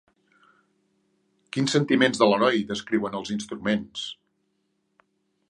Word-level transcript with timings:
Quins 1.57 1.75
sentiments 1.77 2.23
de 2.23 2.31
l'heroi 2.31 2.65
descriuen 2.73 3.19
els 3.21 3.35
instruments? 3.37 4.09